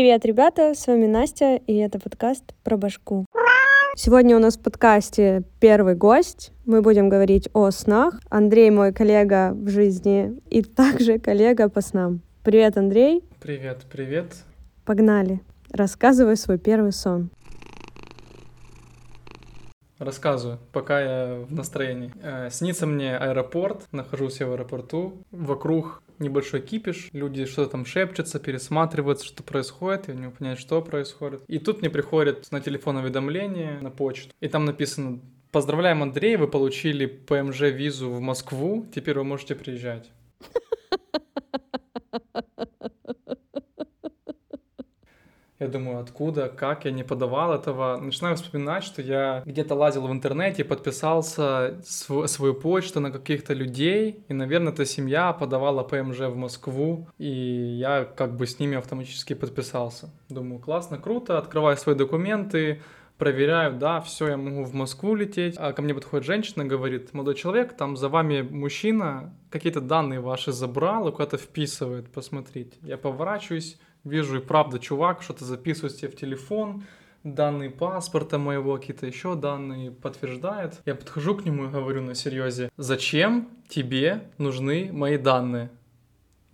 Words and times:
Привет, 0.00 0.24
ребята, 0.24 0.72
с 0.74 0.86
вами 0.86 1.04
Настя, 1.04 1.56
и 1.56 1.76
это 1.76 1.98
подкаст 2.00 2.54
про 2.64 2.78
башку. 2.78 3.26
Сегодня 3.94 4.34
у 4.34 4.38
нас 4.38 4.56
в 4.56 4.62
подкасте 4.62 5.42
первый 5.60 5.94
гость. 5.94 6.52
Мы 6.64 6.80
будем 6.80 7.10
говорить 7.10 7.50
о 7.52 7.70
снах. 7.70 8.18
Андрей 8.30 8.70
мой 8.70 8.94
коллега 8.94 9.50
в 9.52 9.68
жизни 9.68 10.40
и 10.48 10.62
также 10.62 11.18
коллега 11.18 11.68
по 11.68 11.82
снам. 11.82 12.22
Привет, 12.42 12.78
Андрей. 12.78 13.22
Привет, 13.42 13.82
привет. 13.92 14.36
Погнали. 14.86 15.42
Рассказывай 15.70 16.38
свой 16.38 16.56
первый 16.56 16.92
сон. 16.92 17.28
Рассказываю, 20.00 20.58
пока 20.72 21.00
я 21.00 21.44
в 21.46 21.52
настроении. 21.52 22.12
Э, 22.22 22.48
снится 22.50 22.86
мне 22.86 23.16
аэропорт, 23.16 23.86
нахожусь 23.92 24.40
я 24.40 24.46
в 24.46 24.52
аэропорту, 24.52 25.22
вокруг 25.30 26.02
небольшой 26.18 26.60
кипиш, 26.62 27.10
люди 27.12 27.44
что-то 27.44 27.72
там 27.72 27.84
шепчутся, 27.84 28.40
пересматривают, 28.40 29.22
что 29.22 29.42
происходит, 29.42 30.08
я 30.08 30.14
не 30.14 30.26
могу 30.26 30.56
что 30.56 30.80
происходит. 30.80 31.42
И 31.48 31.58
тут 31.58 31.82
мне 31.82 31.90
приходит 31.90 32.50
на 32.50 32.60
телефон 32.60 32.96
уведомление 32.96 33.78
на 33.82 33.90
почту, 33.90 34.32
и 34.40 34.48
там 34.48 34.64
написано 34.64 35.20
Поздравляем, 35.52 36.00
Андрей, 36.00 36.36
вы 36.36 36.46
получили 36.46 37.06
ПМЖ-визу 37.06 38.08
в 38.08 38.20
Москву, 38.20 38.86
теперь 38.94 39.18
вы 39.18 39.24
можете 39.24 39.56
приезжать. 39.56 40.12
Я 45.60 45.68
думаю, 45.68 46.00
откуда, 46.00 46.48
как, 46.48 46.86
я 46.86 46.90
не 46.90 47.04
подавал 47.04 47.52
этого. 47.52 47.98
Начинаю 47.98 48.34
вспоминать, 48.36 48.82
что 48.82 49.02
я 49.02 49.42
где-то 49.44 49.74
лазил 49.74 50.06
в 50.06 50.12
интернете, 50.12 50.64
подписался 50.64 51.78
св- 51.84 52.28
свою 52.30 52.54
почту 52.54 53.00
на 53.00 53.10
каких-то 53.10 53.52
людей, 53.52 54.24
и, 54.28 54.32
наверное, 54.32 54.72
эта 54.72 54.86
семья 54.86 55.34
подавала 55.34 55.82
ПМЖ 55.82 56.20
в 56.20 56.36
Москву, 56.36 57.08
и 57.18 57.28
я 57.28 58.04
как 58.04 58.36
бы 58.36 58.46
с 58.46 58.58
ними 58.58 58.78
автоматически 58.78 59.34
подписался. 59.34 60.08
Думаю, 60.30 60.60
классно, 60.60 60.96
круто, 60.96 61.36
открываю 61.36 61.76
свои 61.76 61.94
документы, 61.94 62.80
проверяю, 63.18 63.74
да, 63.76 64.00
все, 64.00 64.28
я 64.28 64.38
могу 64.38 64.64
в 64.64 64.72
Москву 64.72 65.14
лететь. 65.14 65.56
А 65.58 65.74
ко 65.74 65.82
мне 65.82 65.92
подходит 65.92 66.24
женщина, 66.26 66.64
говорит, 66.64 67.12
молодой 67.12 67.34
человек, 67.34 67.76
там 67.76 67.98
за 67.98 68.08
вами 68.08 68.40
мужчина 68.40 69.34
какие-то 69.50 69.82
данные 69.82 70.20
ваши 70.20 70.52
забрал 70.52 71.06
и 71.06 71.12
куда-то 71.12 71.36
вписывает, 71.36 72.10
посмотрите. 72.10 72.78
Я 72.80 72.96
поворачиваюсь, 72.96 73.78
вижу 74.04 74.38
и 74.38 74.40
правда 74.40 74.78
чувак 74.78 75.22
что-то 75.22 75.44
записывает 75.44 75.96
себе 75.96 76.08
в 76.08 76.16
телефон, 76.16 76.84
данные 77.24 77.70
паспорта 77.70 78.38
моего, 78.38 78.76
какие-то 78.76 79.06
еще 79.06 79.34
данные 79.34 79.90
подтверждает. 79.90 80.80
Я 80.86 80.94
подхожу 80.94 81.36
к 81.36 81.44
нему 81.44 81.66
и 81.66 81.68
говорю 81.68 82.02
на 82.02 82.14
серьезе, 82.14 82.70
зачем 82.76 83.48
тебе 83.68 84.30
нужны 84.38 84.90
мои 84.92 85.18
данные? 85.18 85.70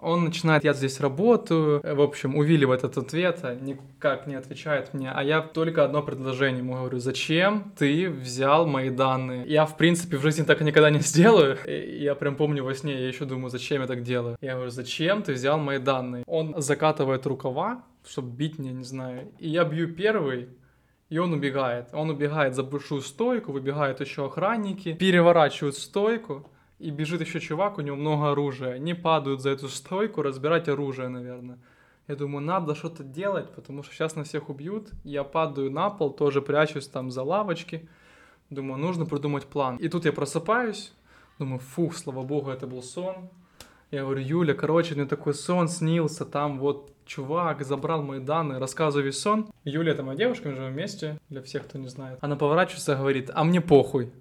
Он 0.07 0.23
начинает, 0.23 0.63
я 0.63 0.73
здесь 0.73 1.01
работаю, 1.01 1.81
в 1.83 2.01
общем, 2.01 2.37
увиливает 2.37 2.85
от 2.85 2.97
ответа, 2.97 3.57
никак 3.57 4.29
не 4.29 4.37
отвечает 4.37 4.95
мне, 4.95 5.11
а 5.11 5.21
я 5.25 5.41
только 5.43 5.85
одно 5.85 6.01
предложение 6.01 6.59
ему 6.59 6.75
говорю, 6.75 7.01
зачем 7.01 7.73
ты 7.77 8.09
взял 8.09 8.69
мои 8.69 8.91
данные? 8.91 9.45
Я, 9.49 9.67
в 9.67 9.77
принципе, 9.77 10.17
в 10.17 10.23
жизни 10.23 10.45
так 10.45 10.61
никогда 10.61 10.91
не 10.91 11.01
сделаю. 11.01 11.59
И 11.67 12.05
я 12.05 12.15
прям 12.15 12.37
помню 12.37 12.63
во 12.63 12.73
сне, 12.73 12.93
я 12.93 13.09
еще 13.09 13.25
думаю, 13.25 13.51
зачем 13.51 13.81
я 13.81 13.89
так 13.89 14.05
делаю? 14.05 14.37
Я 14.41 14.55
говорю, 14.55 14.71
зачем 14.71 15.25
ты 15.25 15.33
взял 15.33 15.59
мои 15.59 15.79
данные? 15.79 16.23
Он 16.29 16.55
закатывает 16.59 17.27
рукава, 17.27 17.83
чтобы 18.07 18.31
бить 18.31 18.61
меня, 18.61 18.71
не 18.71 18.85
знаю, 18.85 19.33
и 19.41 19.49
я 19.49 19.65
бью 19.65 19.93
первый, 19.93 20.51
и 21.09 21.19
он 21.19 21.33
убегает. 21.33 21.89
Он 21.93 22.11
убегает 22.11 22.55
за 22.55 22.63
большую 22.63 23.01
стойку, 23.01 23.51
выбегают 23.51 24.01
еще 24.01 24.27
охранники, 24.27 24.93
переворачивают 24.93 25.77
стойку, 25.77 26.49
и 26.79 26.91
бежит 26.91 27.21
еще 27.21 27.41
чувак, 27.41 27.79
у 27.79 27.81
него 27.81 27.97
много 27.97 28.31
оружия. 28.31 28.75
Они 28.75 28.95
падают 28.95 29.41
за 29.41 29.51
эту 29.51 29.69
стойку, 29.69 30.23
разбирать 30.23 30.69
оружие, 30.69 31.09
наверное. 31.09 31.59
Я 32.09 32.15
думаю, 32.15 32.45
надо 32.45 32.75
что-то 32.75 33.03
делать, 33.03 33.51
потому 33.51 33.83
что 33.83 33.93
сейчас 33.95 34.15
нас 34.15 34.29
всех 34.29 34.49
убьют. 34.49 34.91
Я 35.03 35.25
падаю 35.25 35.71
на 35.71 35.91
пол, 35.91 36.13
тоже 36.13 36.41
прячусь 36.41 36.87
там 36.87 37.11
за 37.11 37.23
лавочки. 37.23 37.89
Думаю, 38.51 38.79
нужно 38.79 39.07
придумать 39.07 39.47
план. 39.47 39.77
И 39.77 39.89
тут 39.89 40.05
я 40.05 40.13
просыпаюсь. 40.13 40.93
Думаю, 41.39 41.59
фух, 41.59 41.97
слава 41.97 42.23
богу, 42.23 42.51
это 42.51 42.67
был 42.67 42.83
сон. 42.83 43.29
Я 43.91 44.03
говорю, 44.03 44.21
Юля, 44.21 44.55
короче, 44.55 44.95
мне 44.95 45.07
такой 45.07 45.35
сон 45.35 45.69
снился, 45.69 46.25
там 46.25 46.59
вот 46.59 46.93
чувак 47.05 47.65
забрал 47.65 48.03
мои 48.03 48.21
данные, 48.21 48.59
рассказываю 48.59 49.07
весь 49.07 49.21
сон. 49.21 49.49
Юля, 49.65 49.93
это 49.93 50.03
моя 50.03 50.19
девушка, 50.19 50.49
мы 50.49 50.57
живем 50.57 50.73
вместе, 50.73 51.19
для 51.29 51.41
всех, 51.43 51.65
кто 51.65 51.79
не 51.79 51.89
знает. 51.89 52.19
Она 52.21 52.37
поворачивается 52.37 52.95
и 52.95 52.97
говорит, 52.97 53.31
а 53.33 53.45
мне 53.45 53.61
похуй. 53.61 54.13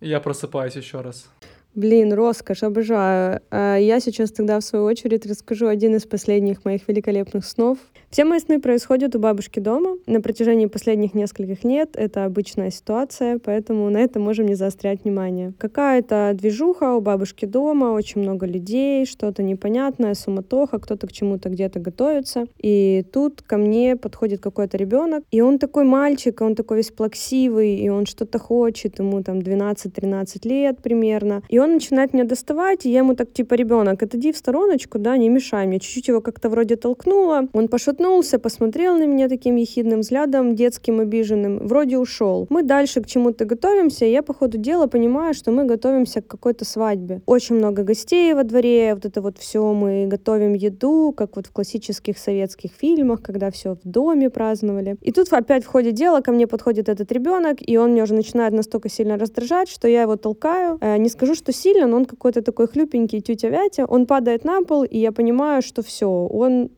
Я 0.00 0.20
просыпаюсь 0.20 0.76
еще 0.76 1.00
раз. 1.00 1.28
Блин, 1.74 2.12
роскошь, 2.12 2.64
обожаю. 2.64 3.40
А 3.50 3.76
я 3.76 4.00
сейчас 4.00 4.32
тогда, 4.32 4.58
в 4.58 4.64
свою 4.64 4.84
очередь, 4.84 5.26
расскажу 5.26 5.68
один 5.68 5.94
из 5.94 6.06
последних 6.06 6.64
моих 6.64 6.88
великолепных 6.88 7.44
снов. 7.44 7.78
Все 8.10 8.24
мои 8.24 8.40
сны 8.40 8.58
происходят 8.58 9.14
у 9.14 9.20
бабушки 9.20 9.60
дома. 9.60 9.96
На 10.06 10.20
протяжении 10.20 10.66
последних 10.66 11.14
нескольких 11.14 11.62
лет 11.62 11.90
это 11.94 12.24
обычная 12.24 12.70
ситуация, 12.70 13.38
поэтому 13.38 13.90
на 13.90 13.98
это 13.98 14.18
можем 14.18 14.46
не 14.46 14.54
заострять 14.54 15.04
внимание. 15.04 15.52
Какая-то 15.58 16.32
движуха 16.34 16.94
у 16.94 17.00
бабушки 17.00 17.44
дома, 17.44 17.92
очень 17.92 18.22
много 18.22 18.46
людей, 18.46 19.04
что-то 19.04 19.42
непонятное, 19.42 20.14
суматоха, 20.14 20.78
кто-то 20.78 21.06
к 21.06 21.12
чему-то 21.12 21.50
где-то 21.50 21.80
готовится. 21.80 22.46
И 22.58 23.04
тут 23.12 23.42
ко 23.42 23.58
мне 23.58 23.94
подходит 23.94 24.40
какой-то 24.40 24.78
ребенок, 24.78 25.22
и 25.30 25.42
он 25.42 25.58
такой 25.58 25.84
мальчик, 25.84 26.40
он 26.40 26.54
такой 26.54 26.78
весь 26.78 26.90
плаксивый, 26.90 27.76
и 27.76 27.88
он 27.88 28.06
что-то 28.06 28.38
хочет, 28.38 28.98
ему 28.98 29.22
там 29.22 29.38
12-13 29.38 30.48
лет 30.48 30.78
примерно. 30.82 31.42
И 31.50 31.57
он 31.58 31.74
начинает 31.74 32.14
меня 32.14 32.24
доставать, 32.24 32.86
и 32.86 32.90
я 32.90 32.98
ему 32.98 33.14
так 33.14 33.32
типа, 33.32 33.54
ребенок, 33.54 34.02
отойди 34.02 34.32
в 34.32 34.36
стороночку, 34.36 34.98
да, 34.98 35.16
не 35.16 35.28
мешай 35.28 35.66
мне. 35.66 35.80
Чуть-чуть 35.80 36.08
его 36.08 36.20
как-то 36.20 36.48
вроде 36.48 36.76
толкнула, 36.76 37.48
он 37.52 37.68
пошатнулся, 37.68 38.38
посмотрел 38.38 38.96
на 38.96 39.06
меня 39.06 39.28
таким 39.28 39.56
ехидным 39.56 40.00
взглядом, 40.00 40.54
детским, 40.54 41.00
обиженным, 41.00 41.66
вроде 41.66 41.98
ушел. 41.98 42.46
Мы 42.50 42.62
дальше 42.62 43.00
к 43.00 43.06
чему-то 43.06 43.44
готовимся, 43.44 44.04
и 44.04 44.10
я 44.10 44.22
по 44.22 44.34
ходу 44.34 44.58
дела 44.58 44.86
понимаю, 44.86 45.34
что 45.34 45.52
мы 45.52 45.64
готовимся 45.64 46.22
к 46.22 46.26
какой-то 46.26 46.64
свадьбе. 46.64 47.22
Очень 47.26 47.56
много 47.56 47.82
гостей 47.82 48.34
во 48.34 48.44
дворе, 48.44 48.94
вот 48.94 49.04
это 49.04 49.20
вот 49.20 49.38
все, 49.38 49.72
мы 49.72 50.06
готовим 50.06 50.54
еду, 50.54 51.12
как 51.16 51.36
вот 51.36 51.46
в 51.46 51.52
классических 51.52 52.18
советских 52.18 52.70
фильмах, 52.72 53.22
когда 53.22 53.50
все 53.50 53.74
в 53.74 53.88
доме 53.88 54.30
праздновали. 54.30 54.96
И 55.02 55.12
тут 55.12 55.32
опять 55.32 55.64
в 55.64 55.68
ходе 55.68 55.92
дела 55.92 56.20
ко 56.20 56.32
мне 56.32 56.46
подходит 56.46 56.88
этот 56.88 57.10
ребенок, 57.12 57.58
и 57.60 57.76
он 57.76 57.92
меня 57.92 58.04
уже 58.04 58.14
начинает 58.14 58.52
настолько 58.52 58.88
сильно 58.88 59.16
раздражать, 59.16 59.68
что 59.68 59.88
я 59.88 60.02
его 60.02 60.16
толкаю. 60.16 60.78
Э, 60.80 60.96
не 60.98 61.08
скажу, 61.08 61.34
что 61.34 61.47
сильно, 61.52 61.86
но 61.86 61.96
он 61.96 62.04
какой-то 62.04 62.42
такой 62.42 62.66
хлюпенький 62.66 63.20
тетя 63.20 63.48
Вятя. 63.48 63.84
Он 63.86 64.06
падает 64.06 64.44
на 64.44 64.62
пол, 64.62 64.84
и 64.84 64.98
я 64.98 65.12
понимаю, 65.12 65.62
что 65.62 65.82
все, 65.82 66.08
он, 66.08 66.70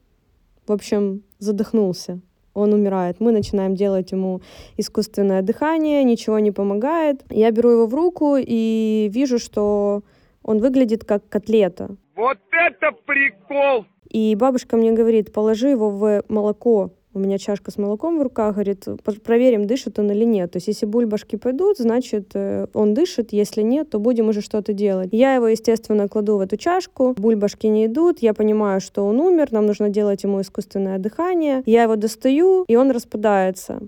в 0.67 0.73
общем, 0.73 1.23
задохнулся 1.39 2.21
он 2.53 2.73
умирает. 2.73 3.21
Мы 3.21 3.33
начинаем 3.33 3.75
делать 3.75 4.13
ему 4.13 4.41
искусственное 4.77 5.43
дыхание, 5.43 6.05
ничего 6.05 6.39
не 6.39 6.51
помогает. 6.51 7.23
Я 7.31 7.51
беру 7.51 7.71
его 7.71 7.87
в 7.87 7.95
руку 7.95 8.37
и 8.39 9.09
вижу, 9.13 9.39
что 9.39 10.03
он 10.43 10.59
выглядит 10.59 11.05
как 11.05 11.29
котлета. 11.29 11.97
Вот 12.17 12.39
это 12.51 12.93
прикол! 13.07 13.87
И 14.09 14.35
бабушка 14.35 14.77
мне 14.77 14.93
говорит, 14.93 15.33
положи 15.33 15.69
его 15.69 15.91
в 15.91 16.25
молоко 16.29 16.91
у 17.13 17.19
меня 17.19 17.39
чашка 17.39 17.71
с 17.71 17.79
молоком 17.79 18.19
в 18.19 18.23
руках, 18.23 18.55
говорит, 18.55 18.87
проверим, 19.25 19.67
дышит 19.67 19.99
он 19.99 20.11
или 20.11 20.25
нет. 20.25 20.53
То 20.53 20.59
есть, 20.59 20.69
если 20.69 20.87
бульбашки 20.87 21.37
пойдут, 21.37 21.79
значит, 21.79 22.31
э, 22.35 22.67
он 22.73 22.95
дышит, 22.95 23.33
если 23.33 23.63
нет, 23.63 23.91
то 23.91 23.99
будем 23.99 24.29
уже 24.29 24.41
что-то 24.41 24.73
делать. 24.73 25.09
Я 25.13 25.35
его, 25.35 25.49
естественно, 25.49 26.09
кладу 26.09 26.37
в 26.37 26.41
эту 26.41 26.57
чашку, 26.57 27.15
бульбашки 27.17 27.67
не 27.67 27.87
идут, 27.87 28.21
я 28.21 28.35
понимаю, 28.35 28.81
что 28.81 29.05
он 29.07 29.21
умер, 29.21 29.49
нам 29.51 29.67
нужно 29.67 29.89
делать 29.89 30.23
ему 30.23 30.41
искусственное 30.41 30.99
дыхание. 30.99 31.63
Я 31.67 31.83
его 31.83 31.97
достаю, 31.97 32.65
и 32.69 32.77
он 32.77 32.91
распадается. 32.91 33.81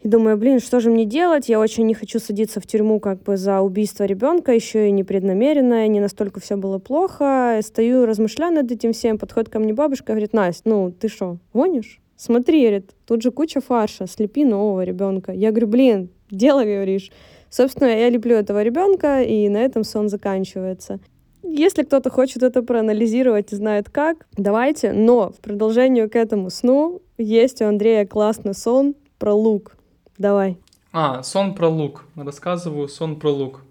И 0.00 0.08
думаю, 0.08 0.38
блин, 0.38 0.60
что 0.60 0.80
же 0.80 0.90
мне 0.90 1.04
делать? 1.04 1.48
Я 1.48 1.60
очень 1.60 1.84
не 1.86 1.92
хочу 1.92 2.18
садиться 2.20 2.58
в 2.60 2.66
тюрьму 2.66 3.00
как 3.00 3.22
бы 3.22 3.36
за 3.36 3.60
убийство 3.60 4.04
ребенка, 4.04 4.52
еще 4.52 4.88
и 4.88 4.92
непреднамеренное, 4.92 5.88
не 5.88 6.00
настолько 6.00 6.40
все 6.40 6.56
было 6.56 6.78
плохо. 6.78 7.60
Стою, 7.62 8.06
размышляю 8.06 8.54
над 8.54 8.72
этим 8.72 8.94
всем, 8.94 9.18
подходит 9.18 9.50
ко 9.50 9.58
мне 9.58 9.74
бабушка, 9.74 10.12
говорит, 10.12 10.32
Настя, 10.32 10.62
ну 10.64 10.90
ты 10.90 11.08
что, 11.08 11.36
гонишь? 11.52 11.99
Смотри, 12.20 12.60
говорит, 12.60 12.90
тут 13.06 13.22
же 13.22 13.30
куча 13.30 13.62
фарша, 13.62 14.06
слепи 14.06 14.44
нового 14.44 14.84
ребенка. 14.84 15.32
Я 15.32 15.52
говорю, 15.52 15.68
блин, 15.68 16.10
дело 16.30 16.64
говоришь. 16.64 17.10
Собственно, 17.48 17.88
я 17.88 18.10
люблю 18.10 18.36
этого 18.36 18.62
ребенка, 18.62 19.22
и 19.22 19.48
на 19.48 19.56
этом 19.56 19.84
сон 19.84 20.10
заканчивается. 20.10 21.00
Если 21.42 21.82
кто-то 21.82 22.10
хочет 22.10 22.42
это 22.42 22.62
проанализировать 22.62 23.54
и 23.54 23.56
знает 23.56 23.88
как, 23.88 24.26
давайте. 24.36 24.92
Но 24.92 25.30
в 25.30 25.36
продолжение 25.40 26.10
к 26.10 26.14
этому 26.14 26.50
сну 26.50 27.00
есть 27.16 27.62
у 27.62 27.64
Андрея 27.64 28.04
классный 28.04 28.52
сон 28.52 28.96
про 29.18 29.32
лук. 29.32 29.78
Давай. 30.18 30.58
А, 30.92 31.22
сон 31.22 31.54
про 31.54 31.68
лук. 31.68 32.04
Рассказываю 32.16 32.88
сон 32.88 33.18
про 33.18 33.30
лук. 33.30 33.62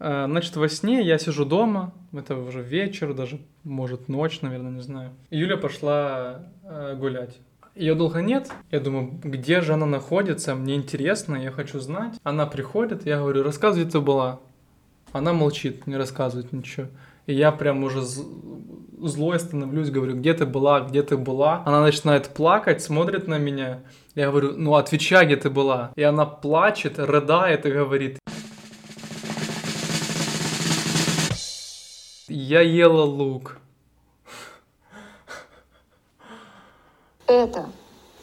Э, 0.00 0.24
значит, 0.26 0.56
во 0.56 0.68
сне 0.68 1.02
я 1.02 1.18
сижу 1.18 1.44
дома, 1.44 1.92
это 2.12 2.34
уже 2.36 2.62
вечер, 2.62 3.12
даже, 3.12 3.38
может, 3.62 4.08
ночь, 4.08 4.40
наверное, 4.40 4.72
не 4.72 4.80
знаю. 4.80 5.10
Юля 5.30 5.56
пошла 5.56 6.46
э, 6.64 6.96
гулять. 6.96 7.38
Ее 7.76 7.94
долго 7.94 8.20
нет. 8.20 8.50
Я 8.70 8.80
думаю, 8.80 9.20
где 9.22 9.60
же 9.60 9.74
она 9.74 9.86
находится? 9.86 10.54
Мне 10.54 10.74
интересно, 10.74 11.36
я 11.36 11.50
хочу 11.50 11.78
знать. 11.78 12.14
Она 12.24 12.46
приходит, 12.46 13.06
я 13.06 13.18
говорю, 13.18 13.42
рассказывай, 13.42 13.88
ты 13.88 14.00
была. 14.00 14.40
Она 15.12 15.32
молчит, 15.32 15.86
не 15.86 15.96
рассказывает 15.96 16.52
ничего. 16.52 16.88
И 17.26 17.34
я 17.34 17.52
прям 17.52 17.84
уже 17.84 18.02
злой 18.02 19.38
становлюсь, 19.38 19.90
говорю, 19.90 20.16
где 20.16 20.34
ты 20.34 20.46
была, 20.46 20.80
где 20.80 21.02
ты 21.02 21.16
была. 21.16 21.62
Она 21.64 21.80
начинает 21.80 22.28
плакать, 22.28 22.82
смотрит 22.82 23.28
на 23.28 23.38
меня. 23.38 23.80
Я 24.14 24.30
говорю, 24.30 24.54
ну 24.56 24.74
отвечай, 24.74 25.26
где 25.26 25.36
ты 25.36 25.50
была. 25.50 25.92
И 25.96 26.02
она 26.02 26.26
плачет, 26.26 26.98
рыдает 26.98 27.66
и 27.66 27.70
говорит, 27.70 28.18
я 32.30 32.60
ела 32.60 33.04
лук. 33.04 33.58
Это 37.26 37.66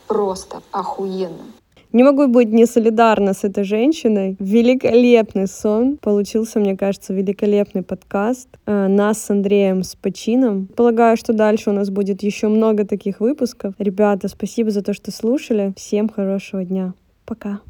просто 0.08 0.62
охуенно. 0.72 1.46
Не 1.94 2.04
могу 2.04 2.28
быть 2.28 2.50
не 2.50 2.66
солидарна 2.66 3.34
с 3.34 3.46
этой 3.46 3.64
женщиной. 3.64 4.36
Великолепный 4.40 5.48
сон. 5.48 5.98
Получился, 5.98 6.60
мне 6.60 6.76
кажется, 6.76 7.14
великолепный 7.14 7.82
подкаст. 7.82 8.50
Э, 8.66 8.88
нас 8.88 9.24
с 9.24 9.30
Андреем 9.30 9.84
с 9.84 9.96
почином. 9.96 10.68
Полагаю, 10.68 11.16
что 11.16 11.32
дальше 11.32 11.70
у 11.70 11.74
нас 11.74 11.90
будет 11.90 12.24
еще 12.24 12.50
много 12.50 12.86
таких 12.86 13.22
выпусков. 13.22 13.74
Ребята, 13.80 14.28
спасибо 14.28 14.70
за 14.70 14.82
то, 14.82 14.94
что 14.94 15.12
слушали. 15.12 15.74
Всем 15.78 16.10
хорошего 16.10 16.66
дня. 16.66 16.94
Пока. 17.26 17.62